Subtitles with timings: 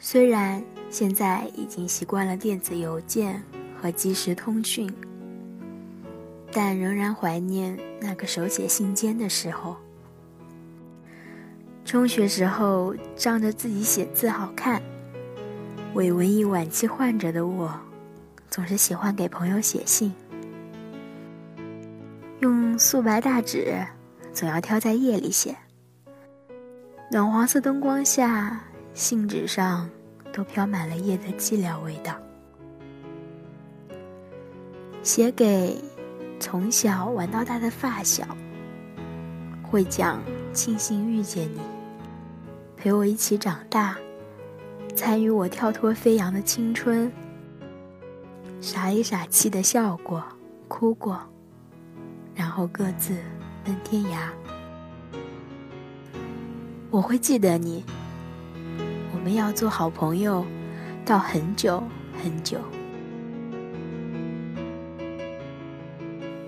[0.00, 3.42] 虽然现在已经习惯了电子邮件
[3.80, 4.88] 和即时通讯，
[6.52, 9.76] 但仍然怀念那个手写信笺的时候。
[11.84, 14.80] 中学时候仗着自己写字好看，
[15.94, 17.72] 为文艺晚期患者的我，
[18.48, 20.12] 总是喜欢给朋友写信，
[22.40, 23.84] 用素白大纸，
[24.32, 25.56] 总要挑在夜里写。
[27.10, 28.64] 暖黄色灯光下，
[28.98, 29.88] 信纸上
[30.32, 32.16] 都飘满了夜的寂寥味道。
[35.04, 35.80] 写给
[36.40, 38.26] 从小玩到大的发小，
[39.62, 40.20] 会讲
[40.52, 41.60] 庆幸遇见你，
[42.76, 43.96] 陪我一起长大，
[44.96, 47.10] 参与我跳脱飞扬的青春，
[48.60, 50.20] 傻里傻气的笑过，
[50.66, 51.20] 哭过，
[52.34, 53.16] 然后各自
[53.64, 54.28] 奔天涯。
[56.90, 57.84] 我会记得你，
[59.28, 60.42] 们要做好朋友，
[61.04, 61.82] 到很久
[62.22, 62.56] 很久。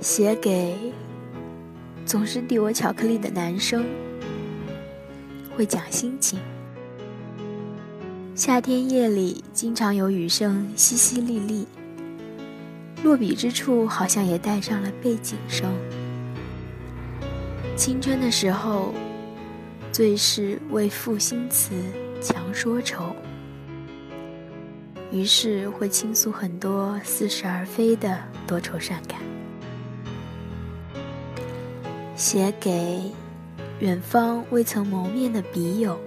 [0.00, 0.92] 写给
[2.04, 3.86] 总是递我巧克力的男生，
[5.56, 6.40] 会讲心情。
[8.34, 11.64] 夏天夜里经常有雨声淅淅沥沥，
[13.04, 15.72] 落笔之处好像也带上了背景声。
[17.76, 18.92] 青春的时候。
[19.92, 21.72] 最是为赋新词
[22.24, 23.14] 强说愁，
[25.12, 29.20] 于是会倾诉很多似是而非的多愁善感，
[32.16, 33.12] 写给
[33.80, 36.00] 远方未曾谋面的笔友，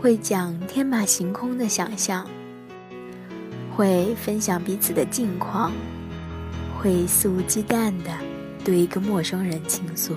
[0.00, 2.26] 会讲天马行空的想象，
[3.76, 5.70] 会分享彼此的近况，
[6.80, 8.10] 会肆无忌惮的
[8.64, 10.16] 对一个陌生人倾诉。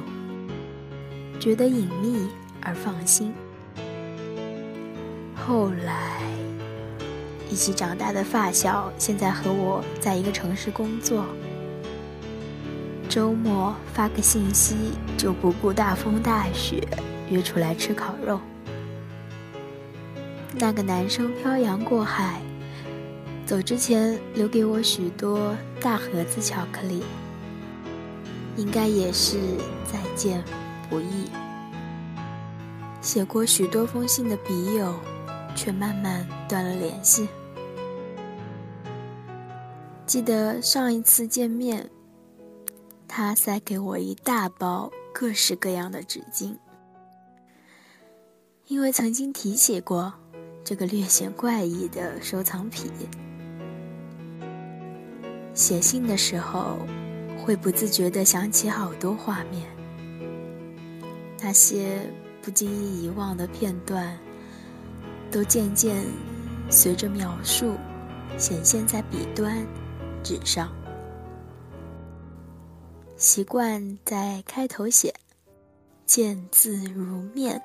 [1.42, 2.26] 觉得隐秘
[2.62, 3.34] 而放心。
[5.48, 6.22] 后来，
[7.50, 11.24] 一起长大的发小现在和我在一个城市工作。
[13.08, 14.76] 周末发个信息
[15.16, 16.86] 就不顾大风大雪
[17.30, 18.42] 约出来吃烤肉。
[20.52, 22.42] 那个男生漂洋过海，
[23.46, 27.02] 走之前留给我许多大盒子巧克力，
[28.58, 29.38] 应该也是
[29.90, 30.44] 再见。
[30.90, 31.30] 不易，
[33.00, 34.94] 写过许多封信的笔友，
[35.58, 37.28] 却慢慢断了联系。
[40.06, 41.90] 记得上一次见面，
[43.10, 46.56] 他塞给我一大包各式各样的纸巾，
[48.68, 50.14] 因为曾经提起过
[50.64, 52.90] 这个略显怪异的收藏品。
[55.54, 56.78] 写信的时候，
[57.44, 59.68] 会不自觉地想起好多画面。
[61.42, 62.00] 那些
[62.42, 64.18] 不经意遗忘的片段，
[65.32, 66.06] 都渐渐
[66.70, 67.76] 随着描述
[68.38, 69.66] 显现在笔端、
[70.24, 70.72] 纸上。
[73.16, 75.14] 习惯在开头写
[76.06, 77.62] “见字如面”，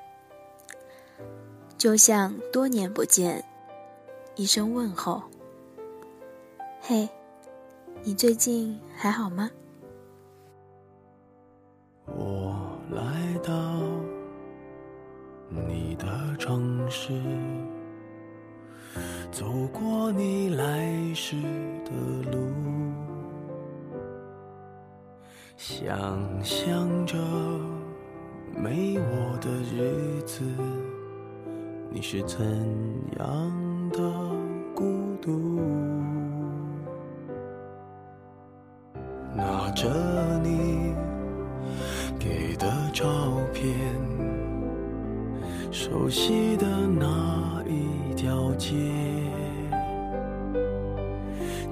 [1.77, 3.43] 就像多年不见，
[4.35, 5.21] 一声问候
[6.81, 7.07] ：“嘿，
[8.03, 9.49] 你最近还好吗？”
[21.13, 21.35] 迷失
[21.85, 21.91] 的
[22.31, 22.39] 路，
[25.55, 27.15] 想象着
[28.57, 30.43] 没我的日子，
[31.91, 32.43] 你是怎
[33.19, 33.99] 样的
[34.73, 35.61] 孤独？
[39.35, 39.87] 拿着
[40.41, 40.95] 你
[42.17, 43.05] 给的照
[43.53, 43.71] 片。
[45.69, 48.73] 熟悉的那一条街，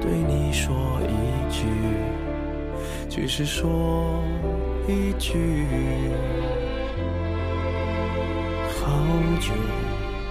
[0.00, 1.66] 对你说一句，
[3.08, 4.24] 只是说
[4.88, 5.66] 一句，
[8.80, 8.86] 好
[9.40, 9.52] 久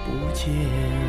[0.05, 1.08] 不见。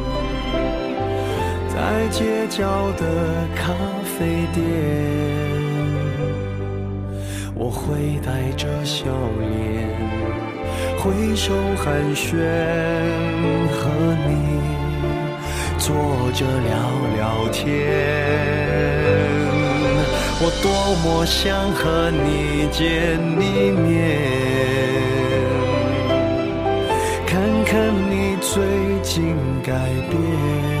[1.81, 3.03] 在街角的
[3.55, 3.73] 咖
[4.03, 4.63] 啡店，
[7.55, 9.05] 我会带着笑
[9.39, 9.89] 脸，
[10.99, 12.37] 挥手寒暄，
[13.71, 13.89] 和
[14.27, 14.29] 你
[15.79, 15.89] 坐
[16.35, 16.71] 着聊
[17.15, 17.65] 聊天。
[20.39, 20.69] 我多
[21.03, 23.89] 么想和你见一面，
[27.25, 27.73] 看看
[28.11, 28.53] 你最
[29.01, 29.73] 近改
[30.11, 30.80] 变。